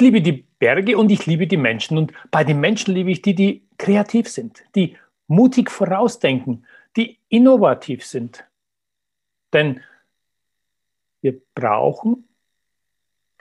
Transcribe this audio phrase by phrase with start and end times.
[0.00, 1.98] Ich liebe die Berge und ich liebe die Menschen.
[1.98, 4.96] Und bei den Menschen liebe ich die, die kreativ sind, die
[5.26, 6.64] mutig vorausdenken,
[6.96, 8.42] die innovativ sind.
[9.52, 9.82] Denn
[11.20, 12.26] wir brauchen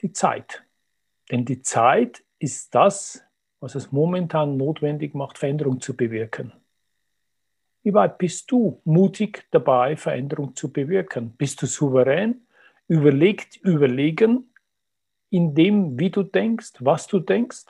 [0.01, 0.65] die Zeit.
[1.31, 3.23] Denn die Zeit ist das,
[3.61, 6.51] was es momentan notwendig macht, Veränderung zu bewirken.
[7.83, 11.31] Wie weit bist du mutig dabei, Veränderung zu bewirken?
[11.37, 12.41] Bist du souverän,
[12.89, 14.48] überlegt, überlegen
[15.29, 17.65] in dem, wie du denkst, was du denkst?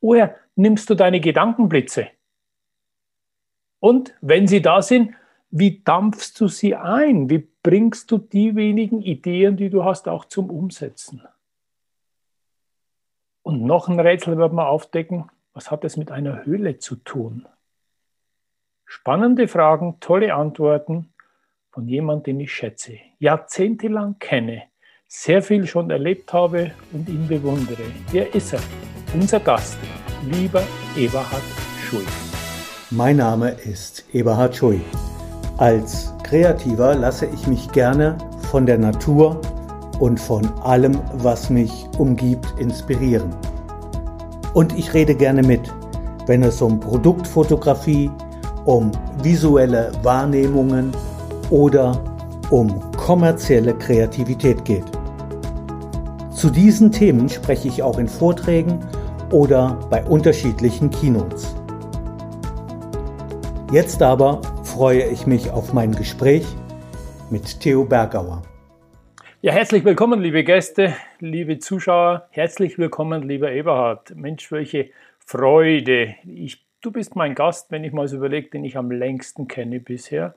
[0.00, 2.08] Woher nimmst du deine Gedankenblitze?
[3.80, 5.14] Und wenn sie da sind,
[5.50, 7.30] wie dampfst du sie ein?
[7.30, 11.22] Wie bringst du die wenigen Ideen, die du hast, auch zum Umsetzen?
[13.42, 15.30] Und noch ein Rätsel wird man aufdecken.
[15.52, 17.46] Was hat es mit einer Höhle zu tun?
[18.84, 21.12] Spannende Fragen, tolle Antworten
[21.70, 24.64] von jemandem, den ich schätze, jahrzehntelang kenne,
[25.16, 27.84] sehr viel schon erlebt habe und ihn bewundere.
[28.10, 28.60] Wer ist er?
[29.14, 29.78] Unser Gast,
[30.30, 30.62] lieber
[30.96, 31.42] Eberhard
[31.82, 32.04] Schui.
[32.90, 34.80] Mein Name ist Eberhard Schui.
[35.56, 38.18] Als Kreativer lasse ich mich gerne
[38.50, 39.40] von der Natur
[40.00, 43.34] und von allem, was mich umgibt, inspirieren.
[44.52, 45.72] Und ich rede gerne mit,
[46.26, 48.10] wenn es um Produktfotografie,
[48.64, 48.90] um
[49.22, 50.90] visuelle Wahrnehmungen
[51.50, 52.02] oder
[52.50, 54.84] um kommerzielle Kreativität geht.
[56.44, 58.78] Zu diesen Themen spreche ich auch in Vorträgen
[59.32, 61.56] oder bei unterschiedlichen Keynotes.
[63.72, 66.44] Jetzt aber freue ich mich auf mein Gespräch
[67.30, 68.42] mit Theo Bergauer.
[69.40, 72.28] Ja, herzlich willkommen, liebe Gäste, liebe Zuschauer.
[72.28, 74.14] Herzlich willkommen, lieber Eberhard.
[74.14, 76.14] Mensch, welche Freude.
[76.26, 79.80] Ich, du bist mein Gast, wenn ich mal so überlege, den ich am längsten kenne
[79.80, 80.34] bisher.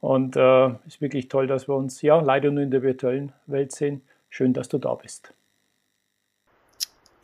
[0.00, 3.30] Und es äh, ist wirklich toll, dass wir uns ja leider nur in der virtuellen
[3.46, 4.02] Welt sehen.
[4.28, 5.32] Schön, dass du da bist.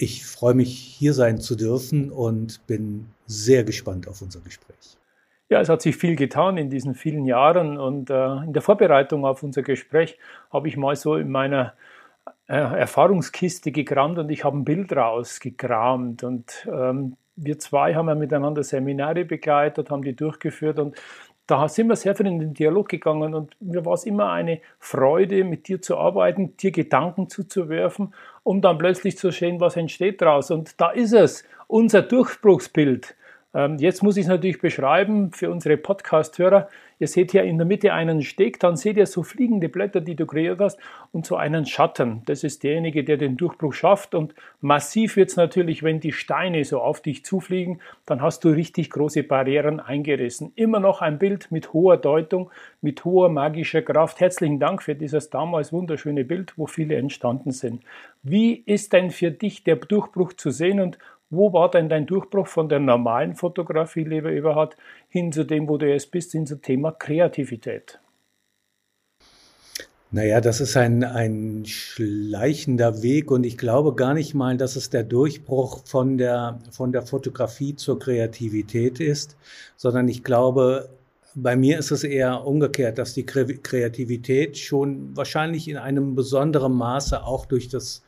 [0.03, 4.97] Ich freue mich, hier sein zu dürfen und bin sehr gespannt auf unser Gespräch.
[5.49, 9.25] Ja, es hat sich viel getan in diesen vielen Jahren und äh, in der Vorbereitung
[9.25, 10.19] auf unser Gespräch
[10.53, 11.75] habe ich mal so in meiner
[12.49, 18.17] äh, Erfahrungskiste gekramt und ich habe ein Bild rausgekramt und ähm, wir zwei haben ja
[18.17, 20.97] miteinander Seminare begleitet, haben die durchgeführt und
[21.47, 24.61] da sind wir sehr viel in den Dialog gegangen und mir war es immer eine
[24.79, 30.21] Freude, mit dir zu arbeiten, dir Gedanken zuzuwerfen, um dann plötzlich zu sehen, was entsteht
[30.21, 30.51] daraus.
[30.51, 33.15] Und da ist es, unser Durchbruchsbild.
[33.55, 36.69] Ähm, jetzt muss ich es natürlich beschreiben für unsere Podcast-Hörer.
[36.99, 40.15] Ihr seht hier in der Mitte einen Steg, dann seht ihr so fliegende Blätter, die
[40.15, 40.79] du kreiert hast,
[41.11, 42.23] und so einen Schatten.
[42.27, 44.15] Das ist derjenige, der den Durchbruch schafft.
[44.15, 48.51] Und massiv wird es natürlich, wenn die Steine so auf dich zufliegen, dann hast du
[48.51, 50.53] richtig große Barrieren eingerissen.
[50.55, 54.21] Immer noch ein Bild mit hoher Deutung, mit hoher magischer Kraft.
[54.21, 57.83] Herzlichen Dank für dieses damals wunderschöne Bild, wo viele entstanden sind.
[58.23, 60.99] Wie ist denn für dich der Durchbruch zu sehen und
[61.33, 64.77] wo war denn dein Durchbruch von der normalen Fotografie, lieber Eberhard,
[65.09, 67.99] hin zu dem, wo du jetzt bist, hin zum Thema Kreativität?
[70.11, 74.91] Naja, das ist ein, ein schleichender Weg und ich glaube gar nicht mal, dass es
[74.91, 79.39] der Durchbruch von der, von der Fotografie zur Kreativität ist,
[79.79, 80.91] sondern ich glaube,
[81.35, 87.25] bei mir ist es eher umgekehrt, dass die Kreativität schon wahrscheinlich in einem besonderen Maße
[87.25, 88.03] auch durch das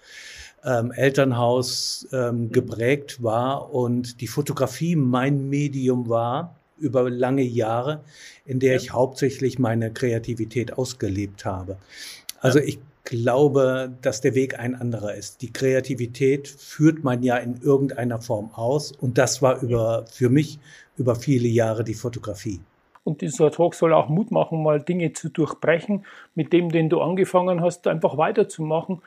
[0.65, 8.03] ähm, Elternhaus ähm, geprägt war und die Fotografie mein Medium war über lange Jahre,
[8.45, 11.77] in der ich hauptsächlich meine Kreativität ausgelebt habe.
[12.41, 15.43] Also ich glaube, dass der Weg ein anderer ist.
[15.43, 20.59] Die Kreativität führt man ja in irgendeiner Form aus und das war über, für mich
[20.97, 22.61] über viele Jahre die Fotografie.
[23.05, 27.03] Und dieser Talk soll auch Mut machen, mal Dinge zu durchbrechen, mit dem, den du
[27.03, 29.03] angefangen hast, einfach weiterzumachen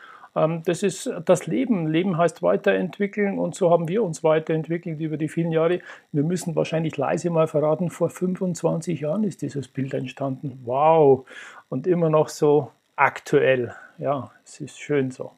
[0.66, 1.88] das ist das Leben.
[1.88, 5.80] Leben heißt weiterentwickeln und so haben wir uns weiterentwickelt über die vielen Jahre.
[6.12, 10.60] Wir müssen wahrscheinlich leise mal verraten, vor 25 Jahren ist dieses Bild entstanden.
[10.66, 11.28] Wow!
[11.70, 13.74] Und immer noch so aktuell.
[13.98, 15.32] Ja, es ist schön so.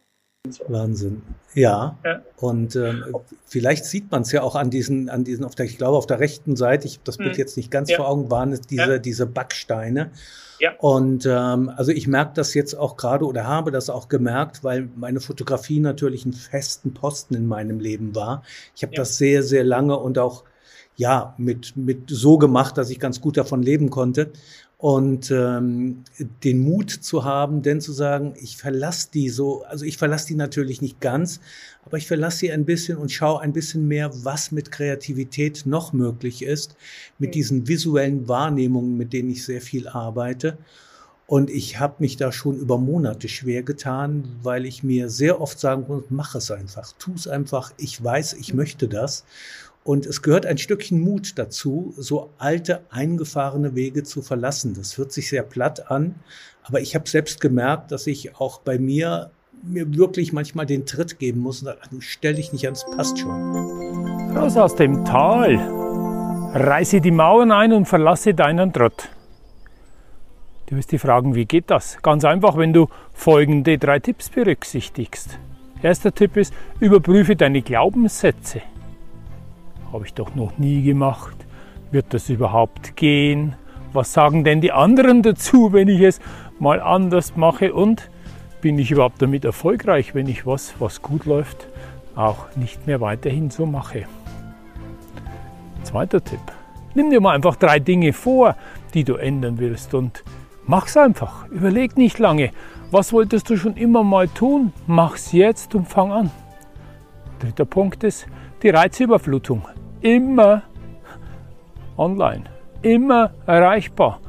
[0.67, 1.21] Wahnsinn.
[1.53, 1.97] Ja.
[2.03, 2.21] ja.
[2.37, 3.15] Und ähm,
[3.45, 6.07] vielleicht sieht man es ja auch an diesen, an diesen, auf der, ich glaube, auf
[6.07, 7.39] der rechten Seite, ich habe das Bild mhm.
[7.39, 7.97] jetzt nicht ganz ja.
[7.97, 8.97] vor Augen, waren es diese, ja.
[8.99, 10.11] diese Backsteine.
[10.59, 10.73] Ja.
[10.79, 14.89] Und ähm, also ich merke das jetzt auch gerade oder habe das auch gemerkt, weil
[14.95, 18.43] meine Fotografie natürlich einen festen Posten in meinem Leben war.
[18.75, 20.43] Ich habe das sehr, sehr lange und auch
[20.95, 24.33] ja mit, mit so gemacht, dass ich ganz gut davon leben konnte
[24.79, 26.05] und ähm,
[26.45, 30.35] den Mut zu haben, denn zu sagen, ich verlasse die so, also ich verlasse die
[30.35, 31.41] natürlich nicht ganz,
[31.83, 35.91] aber ich verlasse sie ein bisschen und schaue ein bisschen mehr, was mit Kreativität noch
[35.91, 36.77] möglich ist,
[37.17, 40.57] mit diesen visuellen Wahrnehmungen, mit denen ich sehr viel arbeite.
[41.27, 45.59] Und ich habe mich da schon über Monate schwer getan, weil ich mir sehr oft
[45.59, 49.25] sagen muss, mach es einfach, tu es einfach, ich weiß, ich möchte das.
[49.89, 54.75] Und es gehört ein Stückchen Mut dazu, so alte, eingefahrene Wege zu verlassen.
[54.75, 56.13] Das hört sich sehr platt an,
[56.61, 59.31] aber ich habe selbst gemerkt, dass ich auch bei mir
[59.63, 63.17] mir wirklich manchmal den Tritt geben muss und sage, stell dich nicht an, es passt
[63.17, 63.31] schon.
[64.37, 65.55] Raus aus dem Tal,
[66.53, 69.09] reiße die Mauern ein und verlasse deinen Trott.
[70.67, 71.97] Du wirst dich fragen, wie geht das?
[72.03, 75.39] Ganz einfach, wenn du folgende drei Tipps berücksichtigst.
[75.81, 78.61] Erster Tipp ist, überprüfe deine Glaubenssätze.
[79.91, 81.35] Habe ich doch noch nie gemacht.
[81.91, 83.55] Wird das überhaupt gehen?
[83.91, 86.19] Was sagen denn die anderen dazu, wenn ich es
[86.59, 87.73] mal anders mache?
[87.73, 88.09] Und
[88.61, 91.67] bin ich überhaupt damit erfolgreich, wenn ich was, was gut läuft,
[92.15, 94.05] auch nicht mehr weiterhin so mache?
[95.83, 96.39] Zweiter Tipp.
[96.93, 98.55] Nimm dir mal einfach drei Dinge vor,
[98.93, 100.23] die du ändern willst und
[100.67, 101.47] mach's einfach.
[101.47, 102.51] Überleg nicht lange.
[102.91, 104.73] Was wolltest du schon immer mal tun?
[104.85, 106.31] Mach's jetzt und fang an.
[107.39, 108.27] Dritter Punkt ist
[108.61, 109.63] die Reizüberflutung
[110.01, 110.63] immer
[111.97, 112.45] online,
[112.81, 114.19] immer erreichbar.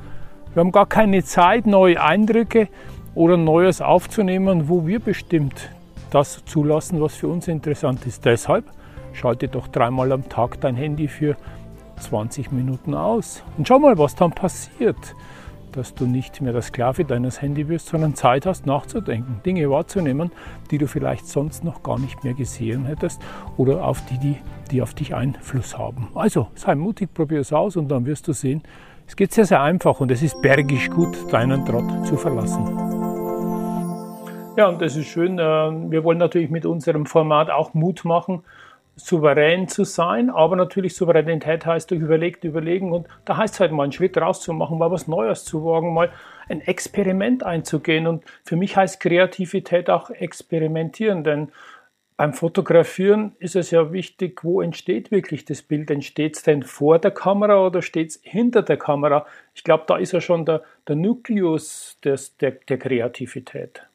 [0.53, 2.69] Wir haben gar keine Zeit, neue Eindrücke
[3.15, 5.71] oder Neues aufzunehmen, wo wir bestimmt
[6.11, 8.25] das zulassen, was für uns interessant ist.
[8.25, 8.65] Deshalb
[9.13, 11.37] schalte doch dreimal am Tag dein Handy für
[12.01, 15.15] 20 Minuten aus und schau mal, was dann passiert
[15.73, 20.31] dass du nicht mehr der Sklave deines Handys wirst, sondern Zeit hast nachzudenken, Dinge wahrzunehmen,
[20.71, 23.21] die du vielleicht sonst noch gar nicht mehr gesehen hättest
[23.57, 24.37] oder auf die, die,
[24.71, 26.09] die auf dich Einfluss haben.
[26.15, 28.63] Also sei mutig, probier es aus und dann wirst du sehen,
[29.07, 32.65] es geht sehr, sehr einfach und es ist bergisch gut, deinen Trott zu verlassen.
[34.57, 35.39] Ja, und das ist schön.
[35.39, 38.43] Äh, wir wollen natürlich mit unserem Format auch Mut machen
[39.07, 43.73] souverän zu sein, aber natürlich Souveränität heißt durch überlegt, überlegen und da heißt es halt
[43.73, 46.11] mal einen Schritt rauszumachen, mal was Neues zu wagen, mal
[46.49, 51.53] ein Experiment einzugehen und für mich heißt Kreativität auch experimentieren, denn
[52.21, 55.91] beim Fotografieren ist es ja wichtig, wo entsteht wirklich das Bild?
[55.91, 59.25] Entsteht es denn vor der Kamera oder steht es hinter der Kamera?
[59.55, 63.87] Ich glaube, da ist ja schon der, der Nukleus des, der, der Kreativität.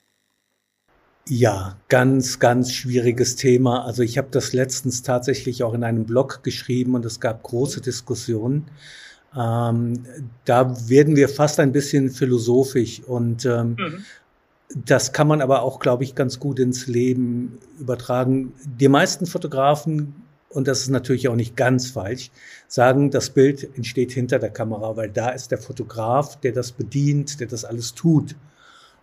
[1.28, 3.84] Ja, ganz, ganz schwieriges Thema.
[3.84, 7.82] Also ich habe das letztens tatsächlich auch in einem Blog geschrieben und es gab große
[7.82, 8.66] Diskussionen.
[9.36, 10.06] Ähm,
[10.46, 14.06] da werden wir fast ein bisschen philosophisch und ähm, mhm.
[14.86, 18.54] das kann man aber auch, glaube ich, ganz gut ins Leben übertragen.
[18.64, 20.14] Die meisten Fotografen,
[20.50, 22.30] und das ist natürlich auch nicht ganz falsch,
[22.68, 27.40] sagen, das Bild entsteht hinter der Kamera, weil da ist der Fotograf, der das bedient,
[27.40, 28.36] der das alles tut.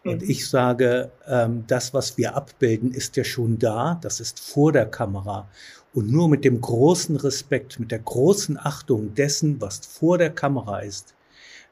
[0.04, 4.72] Und ich sage, ähm, das, was wir abbilden, ist ja schon da, das ist vor
[4.72, 5.48] der Kamera.
[5.94, 10.80] Und nur mit dem großen Respekt, mit der großen Achtung dessen, was vor der Kamera
[10.80, 11.14] ist,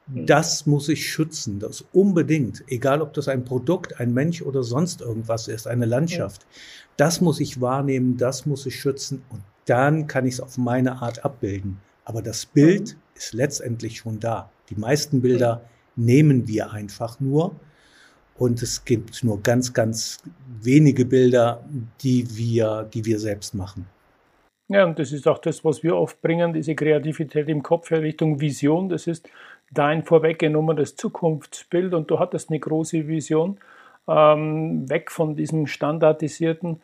[0.07, 0.25] mhm.
[0.27, 5.01] das muss ich schützen, das unbedingt, egal ob das ein Produkt, ein Mensch oder sonst
[5.01, 6.45] irgendwas ist, eine Landschaft.
[6.95, 11.01] Das muss ich wahrnehmen, das muss ich schützen und dann kann ich es auf meine
[11.01, 11.79] Art abbilden.
[12.05, 13.01] Aber das Bild mhm.
[13.15, 14.49] ist letztendlich schon da.
[14.69, 15.65] Die meisten Bilder
[15.95, 17.55] nehmen wir einfach nur
[18.41, 20.17] und es gibt nur ganz, ganz
[20.63, 21.63] wenige Bilder,
[22.01, 23.85] die wir, die wir selbst machen.
[24.67, 28.41] Ja, und das ist auch das, was wir oft bringen, diese Kreativität im Kopf Richtung
[28.41, 28.89] Vision.
[28.89, 29.29] Das ist
[29.71, 33.59] dein vorweggenommenes Zukunftsbild und du hattest eine große Vision,
[34.07, 36.81] ähm, weg von diesem standardisierten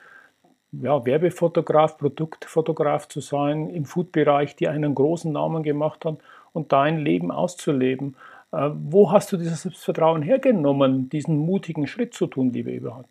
[0.73, 6.19] ja, Werbefotograf, Produktfotograf zu sein, im Food-Bereich, die einen großen Namen gemacht haben
[6.53, 8.15] und dein Leben auszuleben.
[8.51, 13.07] Äh, wo hast du dieses Selbstvertrauen hergenommen, diesen mutigen Schritt zu tun, lieber Eberhard?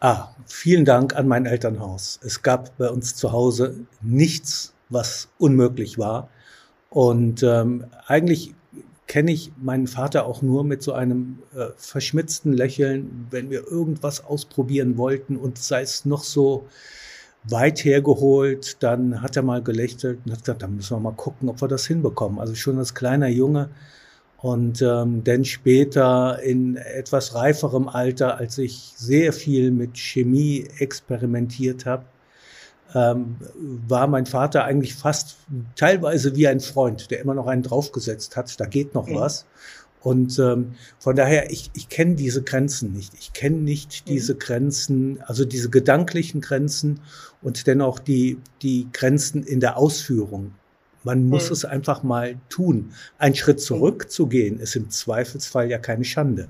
[0.00, 2.20] Ah, vielen Dank an mein Elternhaus.
[2.22, 6.28] Es gab bei uns zu Hause nichts, was unmöglich war.
[6.90, 8.54] Und ähm, eigentlich
[9.08, 14.24] kenne ich meinen Vater auch nur mit so einem äh, verschmitzten Lächeln, wenn wir irgendwas
[14.24, 16.68] ausprobieren wollten und sei es noch so
[17.50, 18.82] weit hergeholt.
[18.82, 21.68] Dann hat er mal gelächelt und hat gesagt, dann müssen wir mal gucken, ob wir
[21.68, 22.38] das hinbekommen.
[22.38, 23.70] Also schon als kleiner Junge
[24.40, 31.86] Und ähm, dann später in etwas reiferem Alter, als ich sehr viel mit Chemie experimentiert
[31.86, 32.04] habe,
[32.94, 33.36] ähm,
[33.88, 35.38] war mein Vater eigentlich fast
[35.76, 38.58] teilweise wie ein Freund, der immer noch einen draufgesetzt hat.
[38.60, 39.46] Da geht noch was.
[40.02, 43.14] Und ähm, von daher, ich, ich kenne diese Grenzen nicht.
[43.14, 44.12] Ich kenne nicht mhm.
[44.12, 47.00] diese Grenzen, also diese gedanklichen Grenzen
[47.42, 50.54] und dennoch die, die Grenzen in der Ausführung.
[51.04, 51.52] Man muss mhm.
[51.52, 52.92] es einfach mal tun.
[53.18, 56.48] Ein Schritt zurückzugehen ist im Zweifelsfall ja keine Schande.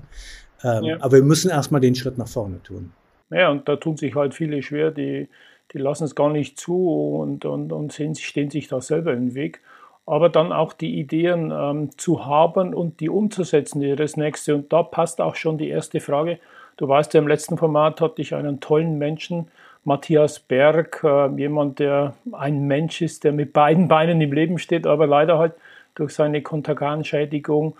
[0.63, 0.97] Ähm, ja.
[1.01, 2.91] Aber wir müssen erstmal den Schritt nach vorne tun.
[3.29, 5.29] Ja, und da tun sich halt viele schwer, die,
[5.73, 6.89] die lassen es gar nicht zu
[7.19, 9.61] und, und, und sehen, stehen sich da selber im Weg.
[10.09, 14.55] Aber dann auch die Ideen ähm, zu haben und die umzusetzen, wäre das nächste.
[14.55, 16.39] Und da passt auch schon die erste Frage.
[16.77, 19.51] Du weißt ja, im letzten Format hatte ich einen tollen Menschen
[19.83, 24.87] Matthias Berg, äh, jemand, der ein Mensch ist, der mit beiden Beinen im Leben steht,
[24.87, 25.53] aber leider halt
[25.93, 27.77] durch seine Konterganschädigung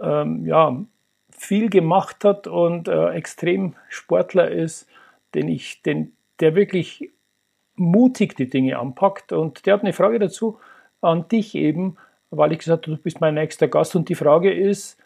[0.00, 0.76] ähm, ja,
[1.30, 4.88] viel gemacht hat und äh, extrem Sportler ist,
[5.34, 7.10] den ich, den, der wirklich
[7.74, 9.32] mutig die Dinge anpackt.
[9.32, 10.60] Und der hat eine Frage dazu
[11.00, 11.96] an dich eben,
[12.30, 13.96] weil ich gesagt habe, du bist mein nächster Gast.
[13.96, 14.98] Und die Frage ist,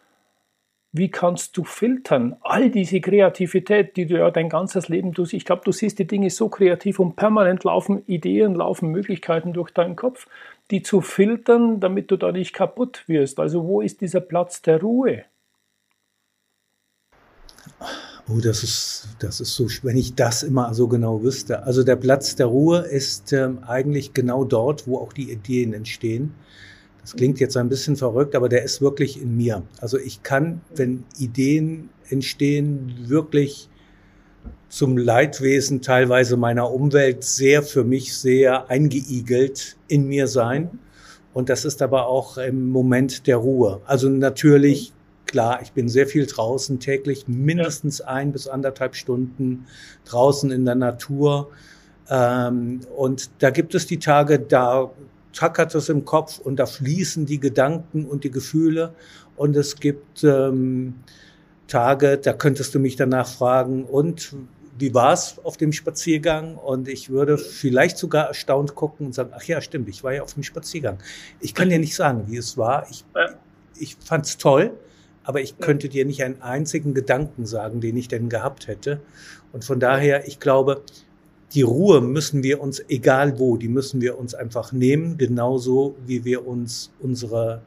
[0.96, 2.36] wie kannst du filtern?
[2.42, 5.32] All diese Kreativität, die du ja dein ganzes Leben tust.
[5.32, 9.72] Ich glaube, du siehst die Dinge so kreativ und permanent laufen Ideen, laufen Möglichkeiten durch
[9.72, 10.28] deinen Kopf,
[10.70, 13.40] die zu filtern, damit du da nicht kaputt wirst.
[13.40, 15.24] Also wo ist dieser Platz der Ruhe?
[18.26, 21.62] Oh, das ist, das ist so, wenn ich das immer so genau wüsste.
[21.64, 26.32] Also der Platz der Ruhe ist ähm, eigentlich genau dort, wo auch die Ideen entstehen.
[27.02, 29.62] Das klingt jetzt ein bisschen verrückt, aber der ist wirklich in mir.
[29.78, 33.68] Also ich kann, wenn Ideen entstehen, wirklich
[34.70, 40.78] zum Leidwesen teilweise meiner Umwelt sehr für mich sehr eingeigelt in mir sein.
[41.34, 43.82] Und das ist aber auch im Moment der Ruhe.
[43.84, 44.94] Also natürlich,
[45.34, 49.66] klar, ich bin sehr viel draußen, täglich mindestens ein bis anderthalb Stunden
[50.04, 51.50] draußen in der Natur.
[52.08, 54.92] Ähm, und da gibt es die Tage, da
[55.32, 58.94] tackert es im Kopf und da fließen die Gedanken und die Gefühle.
[59.34, 60.94] Und es gibt ähm,
[61.66, 64.36] Tage, da könntest du mich danach fragen, und
[64.78, 66.54] wie war's auf dem Spaziergang?
[66.54, 70.22] Und ich würde vielleicht sogar erstaunt gucken und sagen, ach ja, stimmt, ich war ja
[70.22, 70.98] auf dem Spaziergang.
[71.40, 72.86] Ich kann dir nicht sagen, wie es war.
[72.88, 73.04] Ich,
[73.76, 74.70] ich fand's toll,
[75.24, 79.00] aber ich könnte dir nicht einen einzigen Gedanken sagen, den ich denn gehabt hätte.
[79.52, 80.82] Und von daher, ich glaube,
[81.54, 86.24] die Ruhe müssen wir uns, egal wo, die müssen wir uns einfach nehmen, genauso wie
[86.24, 87.62] wir uns unsere,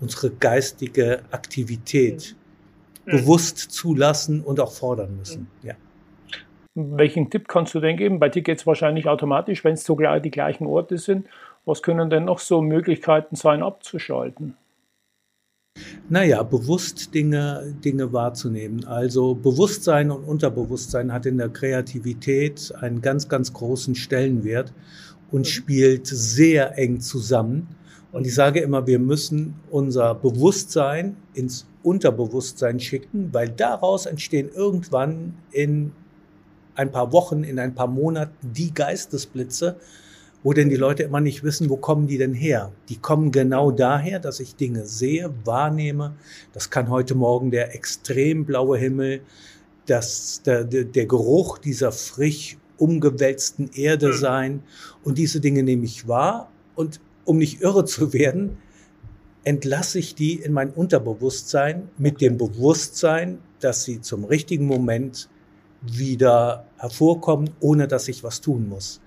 [0.00, 2.36] unsere geistige Aktivität
[3.04, 3.10] mhm.
[3.10, 5.48] bewusst zulassen und auch fordern müssen.
[5.62, 5.68] Mhm.
[5.68, 5.74] Ja.
[6.74, 8.18] Welchen Tipp kannst du denn geben?
[8.18, 11.26] Bei dir geht es wahrscheinlich automatisch, wenn es sogar die gleichen Orte sind.
[11.66, 14.56] Was können denn noch so Möglichkeiten sein, abzuschalten?
[16.12, 18.84] Naja, bewusst Dinge, Dinge wahrzunehmen.
[18.84, 24.74] Also Bewusstsein und Unterbewusstsein hat in der Kreativität einen ganz, ganz großen Stellenwert
[25.30, 25.44] und mhm.
[25.46, 27.66] spielt sehr eng zusammen.
[28.12, 35.32] Und ich sage immer, wir müssen unser Bewusstsein ins Unterbewusstsein schicken, weil daraus entstehen irgendwann
[35.50, 35.92] in
[36.74, 39.76] ein paar Wochen, in ein paar Monaten die Geistesblitze,
[40.42, 42.72] wo denn die Leute immer nicht wissen, wo kommen die denn her?
[42.88, 46.14] Die kommen genau daher, dass ich Dinge sehe, wahrnehme.
[46.52, 49.20] Das kann heute Morgen der extrem blaue Himmel,
[49.86, 54.16] das, der, der Geruch dieser frisch umgewälzten Erde mhm.
[54.16, 54.62] sein.
[55.04, 56.50] Und diese Dinge nehme ich wahr.
[56.74, 58.58] Und um nicht irre zu werden,
[59.44, 65.28] entlasse ich die in mein Unterbewusstsein mit dem Bewusstsein, dass sie zum richtigen Moment
[65.82, 69.00] wieder hervorkommen, ohne dass ich was tun muss.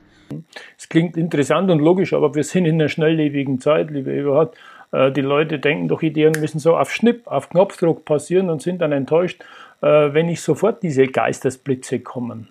[0.77, 4.55] Es klingt interessant und logisch, aber wir sind in einer schnelllebigen Zeit, liebe Eberhard.
[4.91, 8.81] Äh, die Leute denken doch, Ideen müssen so auf Schnipp, auf Knopfdruck passieren und sind
[8.81, 9.43] dann enttäuscht,
[9.81, 12.49] äh, wenn nicht sofort diese Geistesblitze kommen.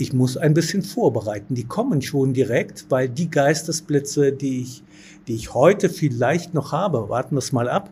[0.00, 1.54] Ich muss ein bisschen vorbereiten.
[1.54, 4.84] Die kommen schon direkt, weil die Geistesblitze, die ich,
[5.26, 7.90] die ich heute vielleicht noch habe, warten wir es mal ab,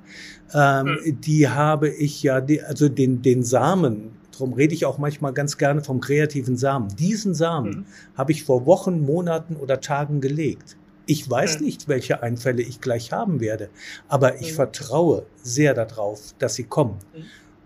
[0.55, 1.21] ähm, hm.
[1.21, 5.57] die habe ich ja, die, also den, den Samen Darum rede ich auch manchmal ganz
[5.57, 6.95] gerne vom kreativen Samen.
[6.97, 7.85] Diesen Samen mhm.
[8.17, 10.77] habe ich vor Wochen, Monaten oder Tagen gelegt.
[11.07, 11.67] Ich weiß mhm.
[11.67, 13.71] nicht, welche Einfälle ich gleich haben werde,
[14.09, 14.57] aber ich mhm.
[14.57, 16.99] vertraue sehr darauf, dass sie kommen.
[17.15, 17.23] Mhm.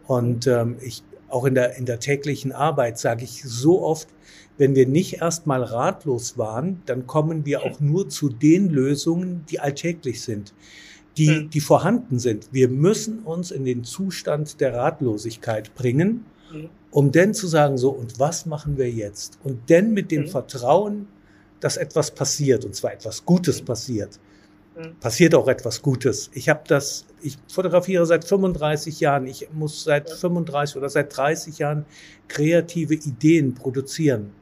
[0.06, 4.08] Und ähm, ich auch in der, in der täglichen Arbeit sage ich so oft,
[4.58, 9.58] wenn wir nicht erstmal ratlos waren, dann kommen wir auch nur zu den Lösungen, die
[9.60, 10.52] alltäglich sind,
[11.16, 11.50] die, mhm.
[11.50, 12.48] die vorhanden sind.
[12.52, 16.26] Wir müssen uns in den Zustand der Ratlosigkeit bringen
[16.90, 19.38] um dann zu sagen, so, und was machen wir jetzt?
[19.44, 20.28] Und dann mit dem mhm.
[20.28, 21.08] Vertrauen,
[21.60, 24.18] dass etwas passiert, und zwar etwas Gutes passiert,
[24.76, 24.96] mhm.
[25.00, 26.30] passiert auch etwas Gutes.
[26.34, 29.26] Ich habe das, ich fotografiere seit 35 Jahren.
[29.26, 31.84] Ich muss seit 35 oder seit 30 Jahren
[32.28, 34.32] kreative Ideen produzieren.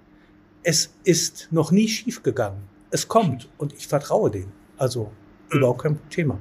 [0.62, 2.62] Es ist noch nie schiefgegangen.
[2.90, 4.52] Es kommt und ich vertraue dem.
[4.76, 5.12] Also
[5.50, 5.58] mhm.
[5.58, 6.38] überhaupt kein Thema.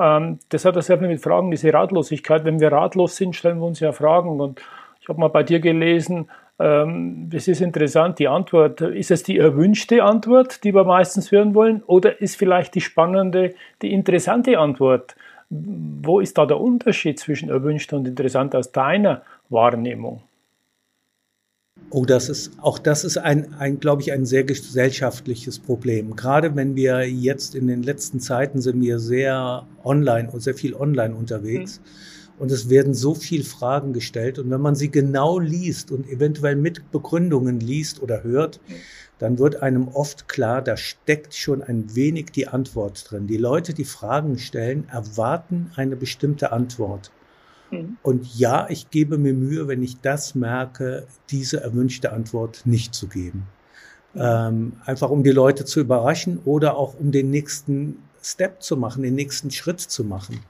[0.00, 0.16] Ja.
[0.16, 2.44] Ähm, das hat sehr viel mit Fragen, diese Ratlosigkeit.
[2.44, 4.40] Wenn wir ratlos sind, stellen wir uns ja Fragen.
[4.40, 4.60] Und
[5.00, 6.28] ich habe mal bei dir gelesen,
[6.58, 8.80] ähm, das ist interessant, die Antwort.
[8.80, 13.54] Ist es die erwünschte Antwort, die wir meistens hören wollen, oder ist vielleicht die spannende,
[13.82, 15.16] die interessante Antwort?
[15.50, 20.22] Wo ist da der Unterschied zwischen erwünscht und interessant aus deiner Wahrnehmung?
[21.90, 26.14] Oh, das ist, auch das ist ein, ein, glaube ich, ein sehr gesellschaftliches Problem.
[26.14, 30.74] Gerade wenn wir jetzt in den letzten Zeiten sind wir sehr online und sehr viel
[30.74, 31.80] online unterwegs.
[31.80, 34.38] Mhm und es werden so viele Fragen gestellt.
[34.38, 38.60] Und wenn man sie genau liest und eventuell mit Begründungen liest oder hört,
[39.18, 43.26] dann wird einem oft klar, da steckt schon ein wenig die Antwort drin.
[43.26, 47.10] Die Leute, die Fragen stellen, erwarten eine bestimmte Antwort.
[47.70, 47.96] Mhm.
[48.02, 53.08] Und ja, ich gebe mir Mühe, wenn ich das merke, diese erwünschte Antwort nicht zu
[53.08, 53.46] geben.
[54.16, 59.02] Ähm, einfach um die Leute zu überraschen oder auch um den nächsten Step zu machen,
[59.02, 60.40] den nächsten Schritt zu machen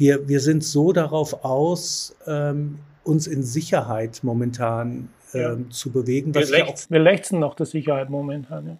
[0.00, 5.70] wir, wir sind so darauf aus, ähm, uns in Sicherheit momentan ähm, ja.
[5.70, 6.34] zu bewegen.
[6.34, 8.66] Wir, lechzen, wir lechzen nach der Sicherheit momentan.
[8.66, 8.76] Ja.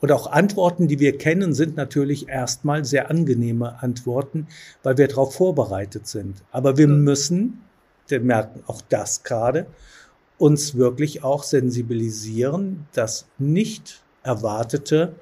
[0.00, 4.48] Und auch Antworten, die wir kennen, sind natürlich erstmal sehr angenehme Antworten,
[4.82, 6.42] weil wir darauf vorbereitet sind.
[6.52, 7.62] Aber wir müssen,
[8.08, 9.66] wir merken auch das gerade,
[10.36, 15.14] uns wirklich auch sensibilisieren, das nicht Erwartete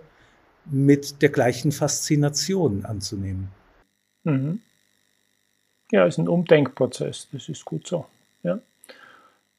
[0.65, 3.49] mit der gleichen Faszination anzunehmen.
[4.25, 4.61] Mhm.
[5.91, 7.29] Ja, ist ein Umdenkprozess.
[7.33, 8.07] Das ist gut so.
[8.43, 8.61] Ja.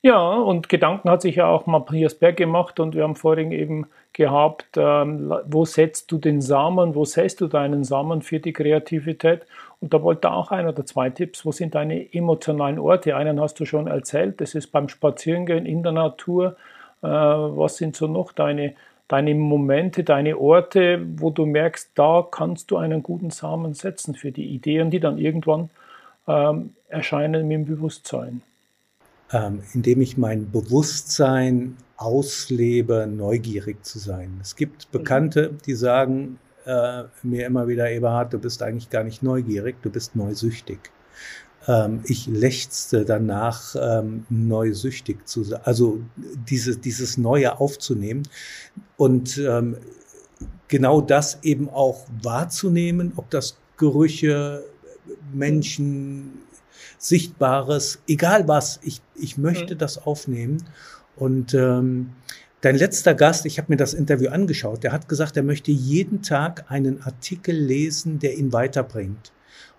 [0.05, 3.87] Ja, und Gedanken hat sich ja auch Matthias Berg gemacht und wir haben vorhin eben
[4.11, 9.45] gehabt, ähm, wo setzt du den Samen, wo setzt du deinen Samen für die Kreativität?
[9.79, 11.45] Und da wollte auch ein oder zwei Tipps.
[11.45, 13.15] Wo sind deine emotionalen Orte?
[13.15, 16.57] Einen hast du schon erzählt, das ist beim Spazierengehen in der Natur.
[17.01, 18.75] Äh, was sind so noch deine,
[19.07, 24.33] deine Momente, deine Orte, wo du merkst, da kannst du einen guten Samen setzen für
[24.33, 25.69] die Ideen, die dann irgendwann
[26.27, 28.41] ähm, erscheinen im Bewusstsein?
[29.33, 34.37] Ähm, indem ich mein Bewusstsein auslebe, neugierig zu sein.
[34.41, 34.99] Es gibt mhm.
[34.99, 39.89] Bekannte, die sagen äh, mir immer wieder, Eberhard, du bist eigentlich gar nicht neugierig, du
[39.89, 40.79] bist neusüchtig.
[41.67, 48.23] Ähm, ich lechzte danach, ähm, neusüchtig zu sein, also diese, dieses Neue aufzunehmen
[48.97, 49.77] und ähm,
[50.67, 54.63] genau das eben auch wahrzunehmen, ob das Gerüche,
[55.33, 56.33] Menschen,
[57.03, 58.79] Sichtbares, egal was.
[58.81, 59.77] Ich, ich möchte mhm.
[59.77, 60.63] das aufnehmen.
[61.17, 62.11] Und ähm,
[62.61, 66.21] dein letzter Gast, ich habe mir das Interview angeschaut, der hat gesagt, er möchte jeden
[66.21, 69.33] Tag einen Artikel lesen, der ihn weiterbringt.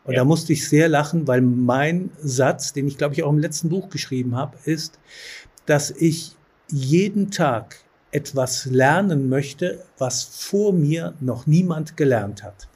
[0.05, 0.21] Und ja.
[0.21, 3.71] da musste ich sehr lachen, weil mein Satz, den ich glaube ich auch im letzten
[3.71, 4.99] Buch geschrieben habe, ist,
[5.65, 6.37] dass ich
[6.69, 7.77] jeden Tag
[8.11, 12.69] etwas lernen möchte, was vor mir noch niemand gelernt hat.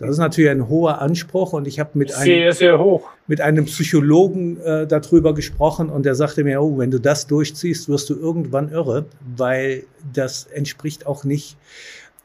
[0.00, 3.66] Das ist natürlich ein hoher Anspruch und ich habe mit einem, sehr, sehr mit einem
[3.66, 8.14] Psychologen äh, darüber gesprochen und der sagte mir, oh, wenn du das durchziehst, wirst du
[8.14, 9.04] irgendwann irre,
[9.36, 11.58] weil das entspricht auch nicht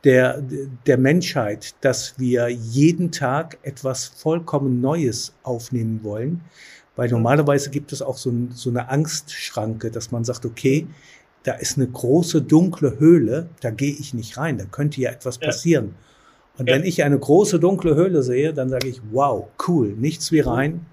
[0.06, 0.42] der,
[0.86, 6.42] der Menschheit, dass wir jeden Tag etwas vollkommen Neues aufnehmen wollen.
[6.96, 10.88] Weil normalerweise gibt es auch so, so eine Angstschranke, dass man sagt, okay,
[11.44, 15.38] da ist eine große dunkle Höhle, da gehe ich nicht rein, da könnte ja etwas
[15.38, 15.88] passieren.
[15.88, 16.15] Ja.
[16.58, 16.76] Und ja.
[16.76, 20.86] wenn ich eine große dunkle Höhle sehe, dann sage ich, wow, cool, nichts wie rein.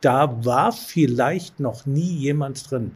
[0.00, 2.92] Da war vielleicht noch nie jemand drin.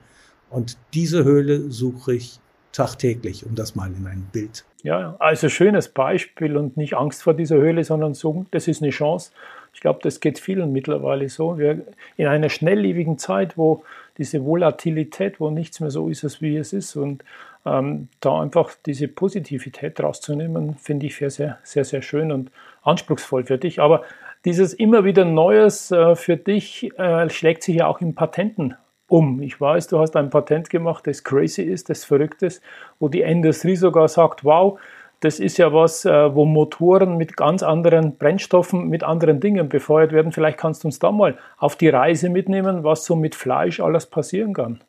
[0.51, 2.39] Und diese Höhle suche ich
[2.73, 4.65] tagtäglich, um das mal in ein Bild.
[4.83, 8.91] Ja, also schönes Beispiel und nicht Angst vor dieser Höhle, sondern so, das ist eine
[8.91, 9.31] Chance.
[9.73, 11.59] Ich glaube, das geht vielen mittlerweile so.
[11.59, 13.85] Wir in einer schnelllebigen Zeit, wo
[14.19, 17.25] diese Volatilität, wo nichts mehr so ist, wie es ist und
[17.67, 22.51] ähm, da einfach diese Positivität rauszunehmen, finde ich sehr, sehr, sehr, sehr schön und
[22.83, 23.81] anspruchsvoll für dich.
[23.81, 24.03] Aber
[24.45, 28.75] dieses immer wieder Neues äh, für dich äh, schlägt sich ja auch im Patenten
[29.09, 29.41] um.
[29.41, 32.63] Ich weiß, du hast ein Patent gemacht, das crazy ist, das verrückt ist,
[32.99, 34.79] wo die Industrie sogar sagt, wow,
[35.21, 40.13] das ist ja was, äh, wo Motoren mit ganz anderen Brennstoffen, mit anderen Dingen befeuert
[40.13, 40.33] werden.
[40.33, 44.07] Vielleicht kannst du uns da mal auf die Reise mitnehmen, was so mit Fleisch alles
[44.07, 44.81] passieren kann.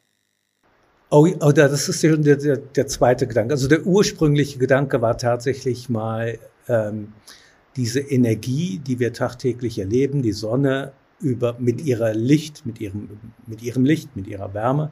[1.09, 3.53] Oh, oh das ist der, der, der, zweite Gedanke.
[3.53, 7.13] Also der ursprüngliche Gedanke war tatsächlich mal ähm,
[7.75, 13.09] diese Energie, die wir tagtäglich erleben, die Sonne über mit ihrer Licht, mit ihrem
[13.45, 14.91] mit ihrem Licht, mit ihrer Wärme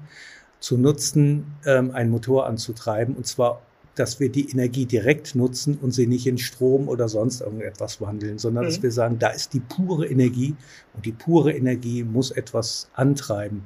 [0.59, 3.61] zu nutzen, ähm, einen Motor anzutreiben und zwar
[3.95, 8.39] dass wir die Energie direkt nutzen und sie nicht in Strom oder sonst irgendetwas wandeln,
[8.39, 8.69] sondern mhm.
[8.69, 10.55] dass wir sagen, da ist die pure Energie
[10.95, 13.65] und die pure Energie muss etwas antreiben.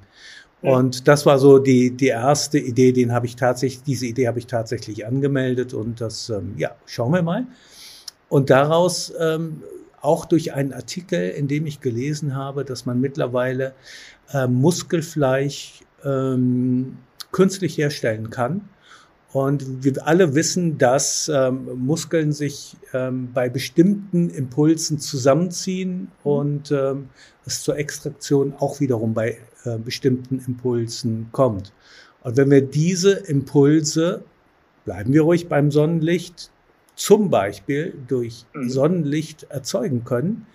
[0.62, 0.70] Mhm.
[0.70, 4.40] Und das war so die, die erste Idee, den habe ich tatsächlich, diese Idee habe
[4.40, 7.46] ich tatsächlich angemeldet und das, ähm, ja, schauen wir mal.
[8.30, 9.64] Und daraus ähm,
[10.02, 13.74] auch durch einen Artikel, in dem ich gelesen habe, dass man mittlerweile
[14.34, 16.98] äh, Muskelfleisch ähm,
[17.32, 18.70] künstlich herstellen kann.
[19.34, 27.10] Und wir alle wissen, dass ähm, Muskeln sich ähm, bei bestimmten Impulsen zusammenziehen und ähm,
[27.46, 29.38] es zur Extraktion auch wiederum bei
[29.68, 31.74] äh, bestimmten Impulsen kommt.
[32.22, 34.24] Und wenn wir diese Impulse,
[34.86, 36.52] bleiben wir ruhig beim Sonnenlicht,
[36.96, 38.70] zum Beispiel durch mhm.
[38.70, 40.48] Sonnenlicht erzeugen können,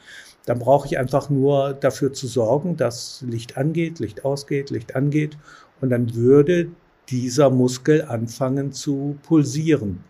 [0.46, 5.38] dann brauche ich einfach nur dafür zu sorgen, dass Licht angeht, Licht ausgeht, Licht angeht
[5.80, 6.68] und dann würde
[7.08, 10.02] dieser Muskel anfangen zu pulsieren.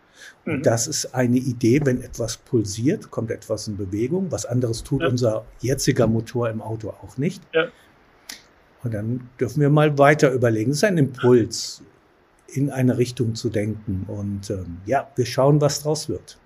[0.44, 0.62] Und mhm.
[0.62, 4.30] das ist eine Idee, wenn etwas pulsiert, kommt etwas in Bewegung.
[4.30, 5.08] Was anderes tut ja.
[5.08, 7.42] unser jetziger Motor im Auto auch nicht.
[7.52, 7.66] Ja.
[8.84, 10.72] Und dann dürfen wir mal weiter überlegen.
[10.72, 11.82] Es ist ein Impuls,
[12.48, 14.04] in eine Richtung zu denken.
[14.08, 16.38] Und ähm, ja, wir schauen, was draus wird.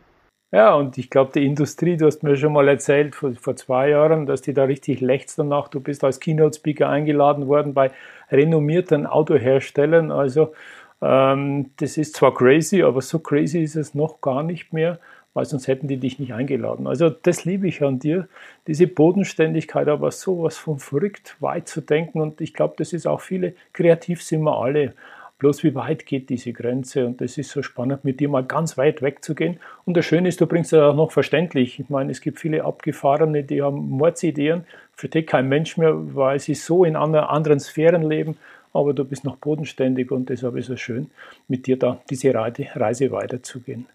[0.52, 3.90] Ja, und ich glaube, die Industrie, du hast mir schon mal erzählt vor, vor zwei
[3.90, 5.68] Jahren, dass die da richtig lächzt danach.
[5.68, 7.90] Du bist als Keynote-Speaker eingeladen worden bei
[8.30, 10.10] renommierten Autoherstellern.
[10.12, 10.54] Also
[11.02, 14.98] ähm, das ist zwar crazy, aber so crazy ist es noch gar nicht mehr,
[15.36, 16.86] weil sonst hätten die dich nicht eingeladen.
[16.86, 18.26] Also das liebe ich an dir,
[18.66, 22.22] diese Bodenständigkeit, aber sowas von verrückt weit zu denken.
[22.22, 24.94] Und ich glaube, das ist auch viele, kreativ sind wir alle.
[25.38, 27.04] Bloß wie weit geht diese Grenze?
[27.04, 29.60] Und das ist so spannend, mit dir mal ganz weit wegzugehen.
[29.84, 31.80] Und das Schöne ist, du bringst es auch noch verständlich.
[31.80, 36.54] Ich meine, es gibt viele Abgefahrene, die haben Mordsideen, versteht kein Mensch mehr, weil sie
[36.54, 38.38] so in anderen Sphären leben.
[38.72, 41.10] Aber du bist noch bodenständig und deshalb ist es schön,
[41.46, 43.86] mit dir da diese Reise weiterzugehen.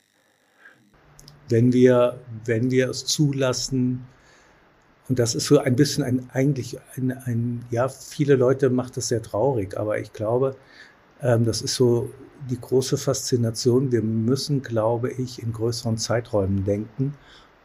[1.50, 4.06] Wenn wir, wenn wir es zulassen,
[5.10, 9.10] und das ist so ein bisschen ein, eigentlich ein, ein, ja, viele Leute macht das
[9.10, 10.56] sehr traurig, aber ich glaube,
[11.22, 12.10] ähm, das ist so
[12.50, 13.92] die große Faszination.
[13.92, 17.14] Wir müssen, glaube ich, in größeren Zeiträumen denken.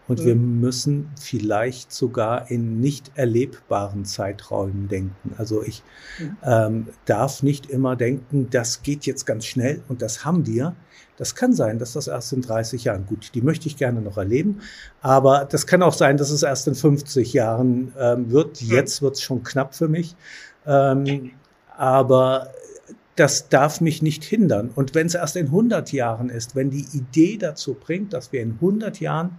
[0.09, 0.25] Und mhm.
[0.25, 5.35] wir müssen vielleicht sogar in nicht erlebbaren Zeiträumen denken.
[5.37, 5.83] Also ich
[6.19, 6.37] mhm.
[6.45, 10.75] ähm, darf nicht immer denken, das geht jetzt ganz schnell und das haben wir.
[11.16, 14.19] Das kann sein, dass das erst in 30 Jahren, gut, die möchte ich gerne noch
[14.19, 14.61] erleben,
[15.01, 18.62] aber das kann auch sein, dass es erst in 50 Jahren ähm, wird.
[18.62, 18.69] Mhm.
[18.69, 20.14] Jetzt wird es schon knapp für mich.
[20.66, 21.31] Ähm,
[21.77, 22.53] aber
[23.16, 24.71] das darf mich nicht hindern.
[24.75, 28.42] Und wenn es erst in 100 Jahren ist, wenn die Idee dazu bringt, dass wir
[28.42, 29.38] in 100 Jahren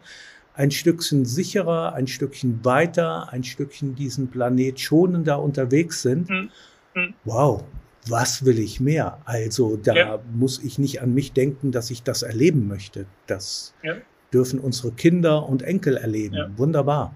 [0.58, 6.50] ein Stückchen sicherer, ein Stückchen weiter, ein Stückchen diesen Planet schonender unterwegs sind, mhm.
[6.94, 7.14] mhm.
[7.24, 7.64] wow,
[8.10, 9.20] was will ich mehr?
[9.26, 10.20] Also da ja.
[10.34, 13.06] muss ich nicht an mich denken, dass ich das erleben möchte.
[13.28, 13.96] Das ja.
[14.34, 16.36] dürfen unsere Kinder und Enkel erleben.
[16.36, 16.50] Ja.
[16.58, 17.14] Wunderbar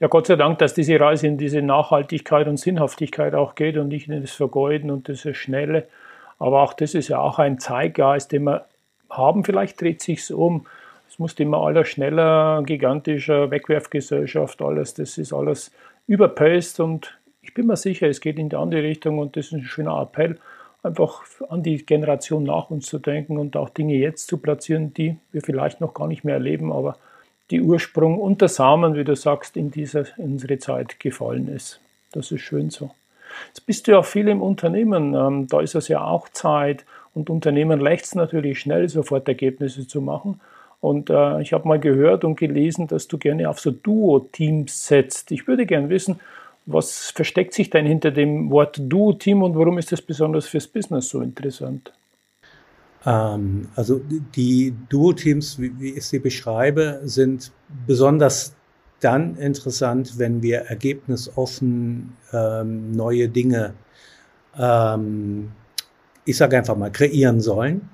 [0.00, 3.88] ja, Gott sei Dank, dass diese Reise in diese Nachhaltigkeit und Sinnhaftigkeit auch geht und
[3.88, 5.88] nicht in das Vergeuden und das Schnelle.
[6.38, 8.66] Aber auch das ist ja auch ein Zeitgeist, den wir
[9.08, 9.44] haben.
[9.44, 10.66] Vielleicht dreht sich um.
[11.14, 15.70] Es muss immer alles schneller, gigantischer, Wegwerfgesellschaft, alles, das ist alles
[16.08, 19.52] überpaced und ich bin mir sicher, es geht in die andere Richtung und das ist
[19.52, 20.40] ein schöner Appell,
[20.82, 25.16] einfach an die Generation nach uns zu denken und auch Dinge jetzt zu platzieren, die
[25.30, 26.96] wir vielleicht noch gar nicht mehr erleben, aber
[27.52, 31.78] die Ursprung und der Samen, wie du sagst, in, dieser, in unsere Zeit gefallen ist.
[32.10, 32.90] Das ist schön so.
[33.46, 37.30] Jetzt bist du ja viel im Unternehmen, ähm, da ist es ja auch Zeit und
[37.30, 40.40] Unternehmen lechzen natürlich schnell, sofort Ergebnisse zu machen.
[40.84, 45.32] Und äh, ich habe mal gehört und gelesen, dass du gerne auf so Duo-Teams setzt.
[45.32, 46.20] Ich würde gerne wissen,
[46.66, 51.08] was versteckt sich denn hinter dem Wort Duo-Team und warum ist das besonders fürs Business
[51.08, 51.90] so interessant?
[53.06, 53.98] Ähm, also
[54.36, 57.50] die Duo-Teams, wie, wie, ich sie beschreibe, sind
[57.86, 58.54] besonders
[59.00, 63.72] dann interessant, wenn wir ergebnisoffen ähm, neue Dinge,
[64.58, 65.50] ähm,
[66.26, 67.88] ich sage einfach mal, kreieren sollen.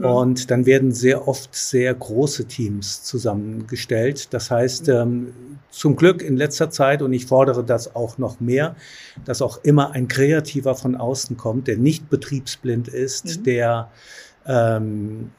[0.00, 0.06] Mhm.
[0.06, 4.32] Und dann werden sehr oft sehr große Teams zusammengestellt.
[4.32, 4.94] Das heißt, mhm.
[4.94, 5.32] ähm,
[5.70, 8.76] zum Glück in letzter Zeit, und ich fordere das auch noch mehr,
[9.24, 13.42] dass auch immer ein Kreativer von außen kommt, der nicht betriebsblind ist, mhm.
[13.44, 13.90] der
[14.46, 15.30] ähm,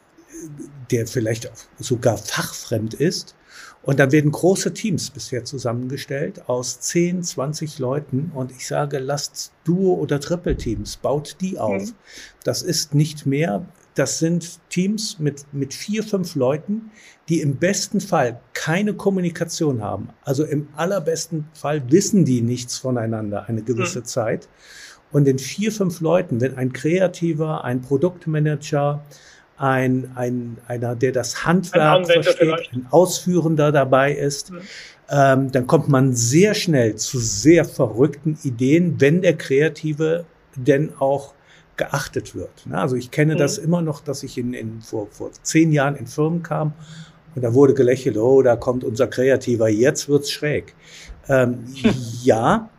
[0.92, 3.36] der vielleicht sogar fachfremd ist.
[3.84, 8.32] Und dann werden große Teams bisher zusammengestellt aus 10, 20 Leuten.
[8.34, 11.88] Und ich sage, lasst Duo- oder Triple-Teams, baut die auf.
[11.88, 11.96] Mhm.
[12.44, 16.92] Das ist nicht mehr, das sind Teams mit, mit vier, fünf Leuten,
[17.30, 20.10] die im besten Fall keine Kommunikation haben.
[20.24, 24.06] Also im allerbesten Fall wissen die nichts voneinander eine gewisse mhm.
[24.06, 24.50] Zeit.
[25.12, 29.04] Und in vier, fünf Leuten, wenn ein Kreativer, ein Produktmanager,
[29.58, 32.74] ein, ein, einer, der das Handwerk ein versteht, vielleicht.
[32.74, 34.52] ein Ausführender dabei ist.
[34.52, 34.62] Mhm.
[35.10, 40.26] Ähm, dann kommt man sehr schnell zu sehr verrückten Ideen, wenn der Kreative
[40.56, 41.34] denn auch
[41.82, 42.52] geachtet wird.
[42.72, 43.40] Also ich kenne mhm.
[43.40, 46.74] das immer noch, dass ich in, in, vor, vor zehn Jahren in Firmen kam
[47.36, 50.76] und da wurde gelächelt, oh, da kommt unser Kreativer, jetzt wird's schräg.
[51.28, 51.66] Ähm,
[52.24, 52.70] ja,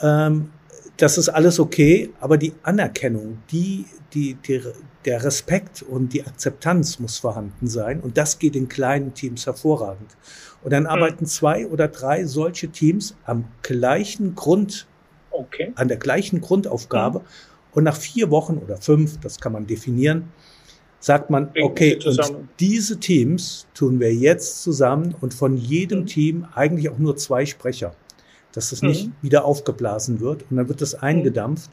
[0.00, 0.50] ähm,
[0.96, 4.62] das ist alles okay, aber die Anerkennung, die, die, die,
[5.04, 7.98] der Respekt und die Akzeptanz muss vorhanden sein.
[8.00, 10.16] Und das geht in kleinen Teams hervorragend.
[10.62, 10.90] Und dann mhm.
[10.90, 14.86] arbeiten zwei oder drei solche Teams am gleichen Grund,
[15.32, 15.72] okay.
[15.74, 17.18] an der gleichen Grundaufgabe.
[17.18, 17.24] Mhm.
[17.74, 20.32] Und nach vier Wochen oder fünf, das kann man definieren,
[21.00, 26.06] sagt man, okay, und diese Teams tun wir jetzt zusammen und von jedem mhm.
[26.06, 27.94] Team eigentlich auch nur zwei Sprecher,
[28.52, 28.88] dass es mhm.
[28.88, 31.70] nicht wieder aufgeblasen wird und dann wird das eingedampft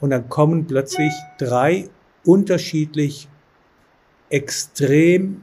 [0.00, 1.88] und dann kommen plötzlich drei
[2.24, 3.28] unterschiedlich
[4.28, 5.42] extrem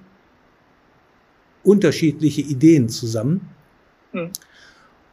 [1.63, 3.49] unterschiedliche Ideen zusammen.
[4.13, 4.31] Mhm.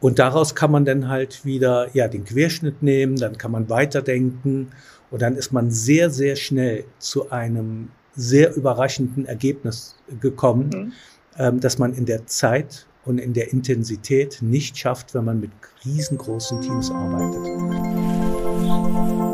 [0.05, 4.67] Und daraus kann man dann halt wieder ja den Querschnitt nehmen, dann kann man weiterdenken
[5.09, 10.91] und dann ist man sehr sehr schnell zu einem sehr überraschenden Ergebnis gekommen, mhm.
[11.39, 15.49] ähm, dass man in der Zeit und in der Intensität nicht schafft, wenn man mit
[15.83, 17.43] riesengroßen Teams arbeitet.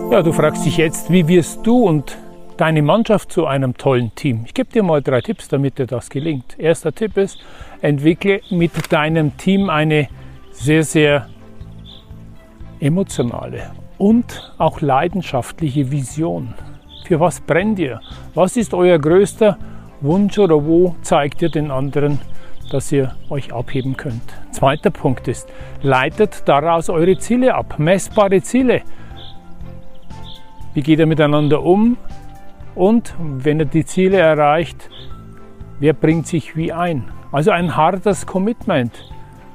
[0.10, 2.18] Ja, du fragst dich jetzt, wie wirst du und
[2.56, 4.44] deine Mannschaft zu einem tollen Team?
[4.46, 6.58] Ich gebe dir mal drei Tipps, damit dir das gelingt.
[6.58, 7.40] Erster Tipp ist,
[7.82, 10.08] entwickle mit deinem Team eine
[10.62, 11.28] sehr, sehr
[12.80, 16.54] emotionale und auch leidenschaftliche Vision.
[17.04, 18.00] Für was brennt ihr?
[18.36, 19.58] Was ist euer größter
[20.02, 22.20] Wunsch oder wo zeigt ihr den anderen,
[22.70, 24.22] dass ihr euch abheben könnt?
[24.52, 25.50] Zweiter Punkt ist,
[25.82, 28.84] leitet daraus eure Ziele ab, messbare Ziele.
[30.76, 31.98] Wie geht ihr miteinander um?
[32.76, 34.92] Und wenn ihr die Ziele erreicht,
[35.80, 37.06] wer bringt sich wie ein?
[37.32, 39.12] Also ein hartes Commitment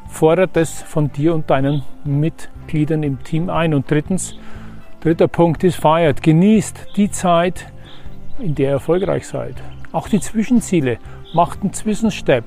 [0.08, 3.74] fordert es von dir und deinen Mitgliedern im Team ein.
[3.74, 4.36] Und drittens,
[5.00, 7.66] Dritter Punkt ist, feiert, genießt die Zeit,
[8.38, 9.54] in der ihr erfolgreich seid.
[9.92, 10.98] Auch die Zwischenziele,
[11.34, 12.44] macht einen Zwischenstep.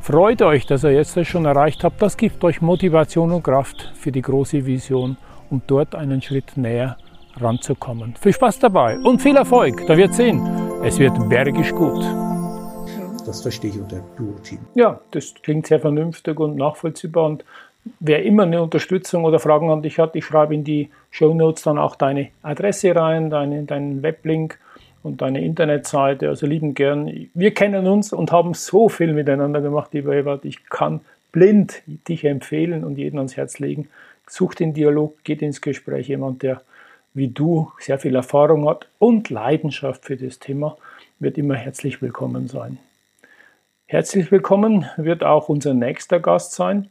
[0.00, 2.02] Freut euch, dass ihr jetzt das schon erreicht habt.
[2.02, 5.16] Das gibt euch Motivation und Kraft für die große Vision,
[5.50, 6.96] um dort einen Schritt näher
[7.38, 8.14] ranzukommen.
[8.20, 9.86] Viel Spaß dabei und viel Erfolg.
[9.86, 10.42] Da wird sehen,
[10.82, 12.04] es wird bergisch gut.
[13.30, 14.58] Das verstehe ich unter Duo-Team.
[14.74, 17.26] Ja, das klingt sehr vernünftig und nachvollziehbar.
[17.26, 17.44] Und
[18.00, 21.62] wer immer eine Unterstützung oder Fragen an dich hat, ich schreibe in die Show Notes
[21.62, 24.58] dann auch deine Adresse rein, deine, deinen Weblink
[25.04, 26.28] und deine Internetseite.
[26.28, 27.28] Also lieben gern.
[27.32, 30.44] Wir kennen uns und haben so viel miteinander gemacht, lieber Ewald.
[30.44, 30.98] Ich kann
[31.30, 33.88] blind dich empfehlen und jeden ans Herz legen.
[34.26, 36.08] Such den Dialog, geht ins Gespräch.
[36.08, 36.62] Jemand, der
[37.14, 40.76] wie du sehr viel Erfahrung hat und Leidenschaft für das Thema,
[41.20, 42.80] wird immer herzlich willkommen sein.
[43.92, 46.90] Herzlich willkommen wird auch unser nächster Gast sein.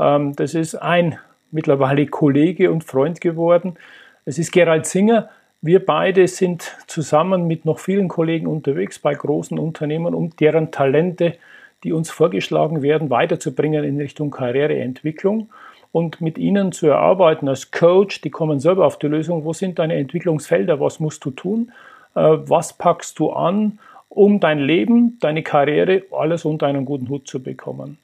[0.00, 1.16] Ähm, das ist ein
[1.52, 3.76] mittlerweile Kollege und Freund geworden.
[4.24, 5.28] Es ist Gerald Singer.
[5.62, 11.36] Wir beide sind zusammen mit noch vielen Kollegen unterwegs bei großen Unternehmen, um deren Talente,
[11.84, 15.50] die uns vorgeschlagen werden, weiterzubringen in Richtung Karriereentwicklung
[15.92, 18.22] und mit ihnen zu erarbeiten als Coach.
[18.22, 19.44] Die kommen selber auf die Lösung.
[19.44, 20.80] Wo sind deine Entwicklungsfelder?
[20.80, 21.70] Was musst du tun?
[22.16, 23.78] Äh, was packst du an,
[24.10, 27.96] um dein Leben, deine Karriere, alles unter einen guten Hut zu bekommen?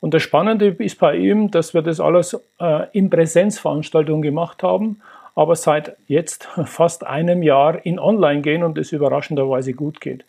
[0.00, 5.00] Und das Spannende ist bei ihm, dass wir das alles äh, in Präsenzveranstaltungen gemacht haben,
[5.34, 10.24] aber seit jetzt fast einem Jahr in Online gehen und es überraschenderweise gut geht.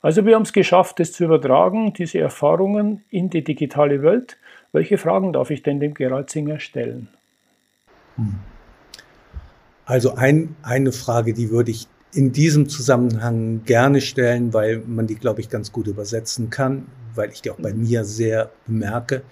[0.00, 4.38] Also wir haben es geschafft, das zu übertragen, diese Erfahrungen in die digitale Welt.
[4.72, 7.08] Welche Fragen darf ich denn dem Gerald Singer stellen?
[8.16, 8.36] Hm.
[9.84, 15.16] Also ein, eine Frage, die würde ich in diesem Zusammenhang gerne stellen, weil man die,
[15.16, 16.86] glaube ich, ganz gut übersetzen kann
[17.18, 19.22] weil ich die auch bei mir sehr bemerke.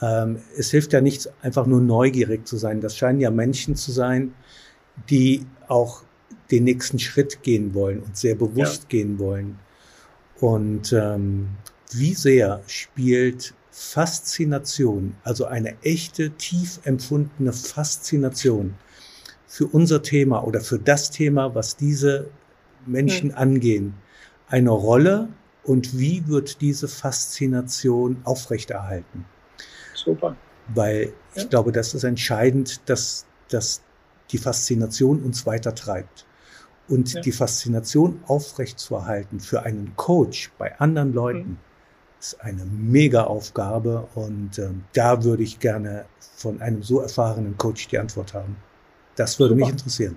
[0.00, 2.80] Ähm, es hilft ja nichts, einfach nur neugierig zu sein.
[2.80, 4.32] Das scheinen ja Menschen zu sein,
[5.10, 6.04] die auch
[6.50, 8.88] den nächsten Schritt gehen wollen und sehr bewusst ja.
[8.88, 9.58] gehen wollen.
[10.40, 11.48] Und ähm,
[11.92, 18.74] wie sehr spielt Faszination, also eine echte, tief empfundene Faszination
[19.48, 22.28] für unser Thema oder für das Thema, was diese
[22.86, 23.36] Menschen ja.
[23.36, 23.94] angehen,
[24.48, 25.28] eine Rolle
[25.64, 29.24] und wie wird diese Faszination aufrechterhalten?
[29.94, 30.36] Super.
[30.74, 31.48] Weil ich ja.
[31.48, 33.82] glaube, das ist entscheidend, dass, dass
[34.30, 36.26] die Faszination uns weitertreibt.
[36.88, 37.20] Und ja.
[37.20, 41.58] die Faszination aufrechtzuerhalten für einen Coach bei anderen Leuten mhm.
[42.18, 44.08] ist eine mega Aufgabe.
[44.14, 46.06] Und ähm, da würde ich gerne
[46.36, 48.56] von einem so erfahrenen Coach die Antwort haben.
[49.18, 49.66] Das würde Super.
[49.66, 50.16] mich interessieren.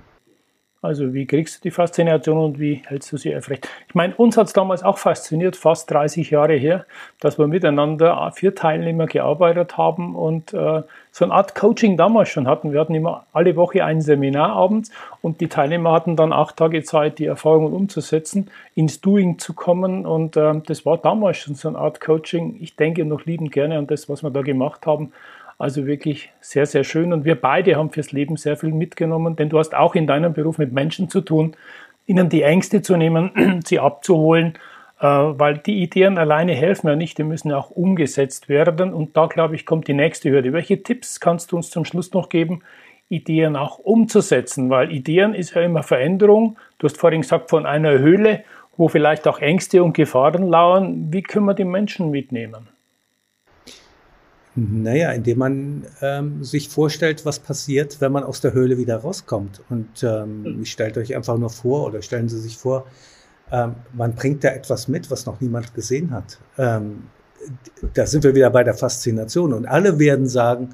[0.84, 3.70] Also wie kriegst du die Faszination und wie hältst du sie aufrecht?
[3.88, 6.88] Ich meine, uns hat es damals auch fasziniert, fast 30 Jahre her,
[7.20, 12.48] dass wir miteinander vier Teilnehmer gearbeitet haben und äh, so eine Art Coaching damals schon
[12.48, 12.74] hatten.
[12.74, 14.90] Wir hatten immer alle Woche ein Seminar abends
[15.22, 20.08] und die Teilnehmer hatten dann acht Tage Zeit, die Erfahrungen umzusetzen, ins Doing zu kommen
[20.08, 22.58] und äh, das war damals schon so eine Art Coaching.
[22.60, 25.12] Ich denke noch liebend gerne an das, was wir da gemacht haben
[25.62, 27.13] also wirklich sehr, sehr schön.
[27.13, 30.34] Und wir beide haben fürs Leben sehr viel mitgenommen, denn du hast auch in deinem
[30.34, 31.56] Beruf mit Menschen zu tun,
[32.06, 34.56] ihnen die Ängste zu nehmen, sie abzuholen,
[35.00, 38.93] äh, weil die Ideen alleine helfen ja nicht, die müssen auch umgesetzt werden.
[38.93, 40.54] Und da, glaube ich, kommt die nächste Hürde.
[40.54, 42.63] Welche Tipps kannst du uns zum Schluss noch geben,
[43.10, 44.69] Ideen auch umzusetzen?
[44.69, 46.58] Weil Ideen ist ja immer Veränderung.
[46.80, 48.43] Du hast vorhin gesagt, von einer Höhle,
[48.78, 51.13] wo vielleicht auch Ängste und Gefahren lauern.
[51.13, 52.70] Wie können wir die Menschen mitnehmen?
[54.54, 59.62] Naja, indem man ähm, sich vorstellt, was passiert, wenn man aus der Höhle wieder rauskommt.
[59.70, 60.66] Und ähm, mhm.
[60.66, 62.86] stellt euch einfach nur vor oder stellen Sie sich vor,
[63.52, 66.38] ähm, man bringt da etwas mit, was noch niemand gesehen hat.
[66.58, 67.04] Ähm,
[67.94, 69.54] da sind wir wieder bei der Faszination.
[69.54, 70.70] Und alle werden sagen,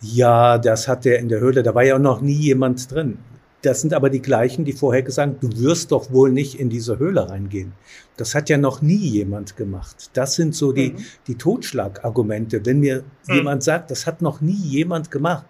[0.00, 3.18] ja, das hat der in der Höhle, da war ja noch nie jemand drin.
[3.62, 6.98] Das sind aber die gleichen, die vorher gesagt, du wirst doch wohl nicht in diese
[6.98, 7.72] Höhle reingehen.
[8.16, 10.10] Das hat ja noch nie jemand gemacht.
[10.14, 11.04] Das sind so die, mhm.
[11.26, 12.64] die Totschlagargumente.
[12.64, 13.34] Wenn mir mhm.
[13.34, 15.46] jemand sagt, das hat noch nie jemand gemacht,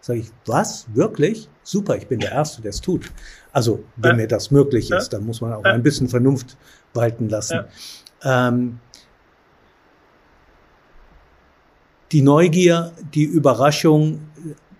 [0.00, 0.86] sage ich, was?
[0.94, 1.48] Wirklich?
[1.62, 3.10] Super, ich bin der Erste, der es tut.
[3.52, 4.16] Also, wenn ja.
[4.16, 5.72] mir das möglich ist, dann muss man auch ja.
[5.72, 6.56] ein bisschen Vernunft
[6.94, 7.60] walten lassen.
[8.24, 8.48] Ja.
[8.48, 8.80] Ähm,
[12.12, 14.20] die Neugier, die Überraschung,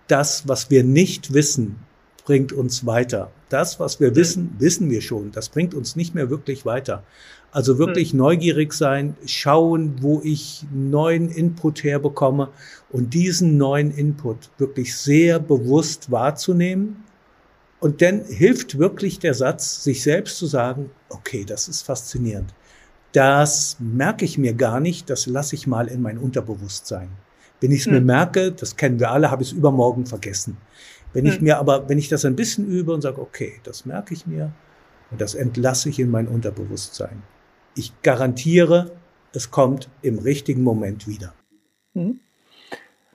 [0.07, 1.79] das, was wir nicht wissen,
[2.25, 3.31] bringt uns weiter.
[3.49, 5.31] Das, was wir wissen, wissen wir schon.
[5.31, 7.03] Das bringt uns nicht mehr wirklich weiter.
[7.51, 8.17] Also wirklich hm.
[8.17, 12.49] neugierig sein, schauen, wo ich neuen Input herbekomme
[12.89, 17.03] und diesen neuen Input wirklich sehr bewusst wahrzunehmen.
[17.79, 22.53] Und dann hilft wirklich der Satz, sich selbst zu sagen, okay, das ist faszinierend.
[23.11, 27.09] Das merke ich mir gar nicht, das lasse ich mal in mein Unterbewusstsein.
[27.61, 27.93] Wenn ich es hm.
[27.93, 30.57] mir merke, das kennen wir alle, habe ich es übermorgen vergessen.
[31.13, 31.43] Wenn ich hm.
[31.43, 34.51] mir aber, wenn ich das ein bisschen übe und sage, okay, das merke ich mir
[35.11, 37.21] und das entlasse ich in mein Unterbewusstsein.
[37.75, 38.91] Ich garantiere,
[39.33, 41.33] es kommt im richtigen Moment wieder.
[41.93, 42.19] Mhm.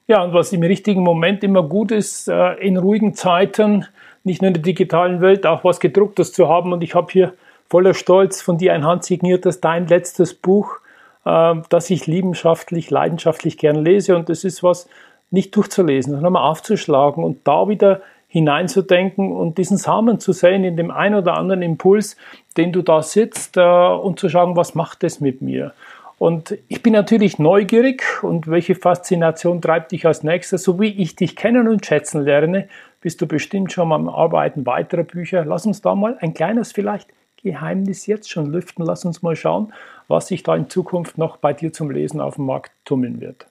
[0.07, 3.85] Ja, und was im richtigen Moment immer gut ist, äh, in ruhigen Zeiten,
[4.25, 6.73] nicht nur in der digitalen Welt, auch was gedrucktes zu haben.
[6.73, 7.35] Und ich habe hier
[7.69, 10.79] voller Stolz von dir ein handsigniertes, dein letztes Buch,
[11.27, 14.17] äh, das ich leidenschaftlich, leidenschaftlich gern lese.
[14.17, 14.89] Und das ist was,
[15.31, 20.77] nicht durchzulesen, sondern mal aufzuschlagen und da wieder hineinzudenken und diesen Samen zu sehen in
[20.77, 22.17] dem einen oder anderen Impuls,
[22.57, 25.73] den du da sitzt äh, und zu schauen, was macht das mit mir?
[26.19, 30.65] Und ich bin natürlich neugierig und welche Faszination treibt dich als nächstes?
[30.65, 32.69] So wie ich dich kennen und schätzen lerne,
[33.01, 35.45] bist du bestimmt schon am Arbeiten weiterer Bücher.
[35.45, 37.09] Lass uns da mal ein kleines vielleicht
[37.43, 38.85] Geheimnis jetzt schon lüften.
[38.85, 39.73] Lass uns mal schauen,
[40.09, 43.47] was sich da in Zukunft noch bei dir zum Lesen auf dem Markt tummeln wird.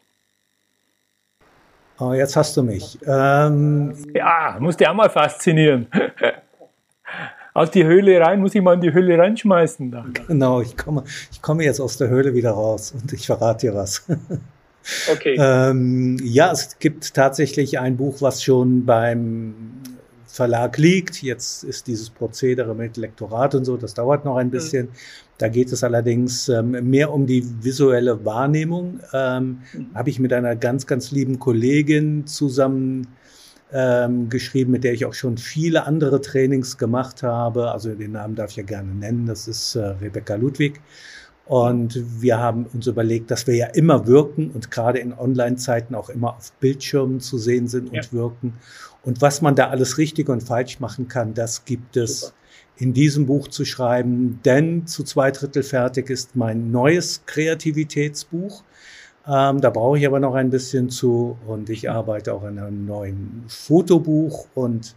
[2.00, 3.00] Oh, jetzt hast du mich.
[3.06, 5.88] Ähm, ja, muss dir auch mal faszinieren.
[7.58, 9.90] aus die Höhle rein, muss ich mal in die Höhle reinschmeißen.
[9.90, 10.14] Dann.
[10.28, 13.76] Genau, ich komme, ich komme jetzt aus der Höhle wieder raus und ich verrate dir
[13.76, 14.06] was.
[15.12, 15.36] Okay.
[15.38, 19.54] ähm, ja, es gibt tatsächlich ein Buch, was schon beim
[20.28, 21.22] Verlag liegt.
[21.22, 24.86] Jetzt ist dieses Prozedere mit Lektorat und so, das dauert noch ein bisschen.
[24.86, 24.92] Mhm.
[25.38, 29.00] Da geht es allerdings ähm, mehr um die visuelle Wahrnehmung.
[29.14, 29.88] Ähm, mhm.
[29.94, 33.08] Habe ich mit einer ganz, ganz lieben Kollegin zusammen
[33.72, 37.72] ähm, geschrieben, mit der ich auch schon viele andere Trainings gemacht habe.
[37.72, 39.28] Also den Namen darf ich ja gerne nennen.
[39.28, 40.82] Das ist äh, Rebecca Ludwig.
[41.46, 46.10] Und wir haben uns überlegt, dass wir ja immer wirken und gerade in Online-Zeiten auch
[46.10, 48.12] immer auf Bildschirmen zu sehen sind und ja.
[48.12, 48.54] wirken.
[49.04, 52.34] Und was man da alles richtig und falsch machen kann, das gibt es Super
[52.78, 58.64] in diesem Buch zu schreiben, denn zu zwei Drittel fertig ist mein neues Kreativitätsbuch.
[59.28, 62.86] Ähm, da brauche ich aber noch ein bisschen zu und ich arbeite auch an einem
[62.86, 64.96] neuen Fotobuch und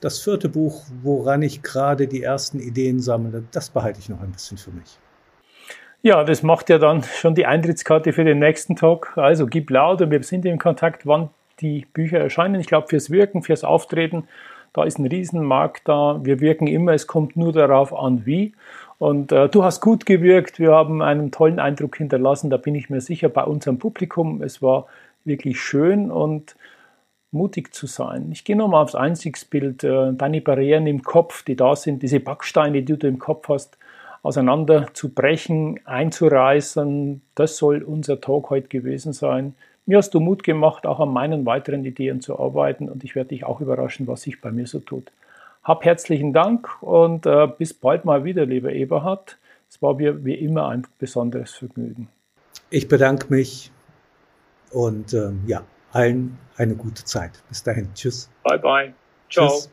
[0.00, 4.32] das vierte Buch, woran ich gerade die ersten Ideen sammle, das behalte ich noch ein
[4.32, 4.98] bisschen für mich.
[6.02, 9.14] Ja, das macht ja dann schon die Eintrittskarte für den nächsten Talk.
[9.16, 12.60] Also gib laut und wir sind im Kontakt, wann die Bücher erscheinen.
[12.60, 14.28] Ich glaube, fürs Wirken, fürs Auftreten
[14.74, 16.20] da ist ein Riesenmarkt da.
[16.22, 18.52] Wir wirken immer, es kommt nur darauf an, wie.
[18.98, 20.58] Und äh, du hast gut gewirkt.
[20.58, 22.50] Wir haben einen tollen Eindruck hinterlassen.
[22.50, 24.42] Da bin ich mir sicher bei unserem Publikum.
[24.42, 24.86] Es war
[25.24, 26.56] wirklich schön und
[27.30, 28.30] mutig zu sein.
[28.32, 29.84] Ich gehe nochmal aufs Einstiegsbild.
[29.84, 33.78] Äh, deine Barrieren im Kopf, die da sind, diese Backsteine, die du im Kopf hast,
[34.22, 37.22] auseinander zu brechen, einzureißen.
[37.36, 39.54] Das soll unser Talk heute gewesen sein.
[39.86, 43.28] Mir hast du Mut gemacht, auch an meinen weiteren Ideen zu arbeiten und ich werde
[43.30, 45.12] dich auch überraschen, was sich bei mir so tut.
[45.62, 49.38] Hab herzlichen Dank und äh, bis bald mal wieder, lieber Eberhard.
[49.68, 52.08] Es war mir wie immer ein besonderes Vergnügen.
[52.70, 53.72] Ich bedanke mich
[54.70, 55.62] und ähm, ja,
[55.92, 57.32] allen eine gute Zeit.
[57.48, 57.88] Bis dahin.
[57.94, 58.30] Tschüss.
[58.42, 58.94] Bye, bye.
[59.30, 59.48] Ciao.
[59.48, 59.70] Tschüss.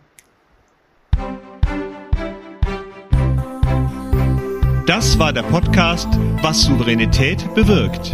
[4.88, 6.10] Das war der Podcast
[6.42, 8.14] Was Souveränität bewirkt.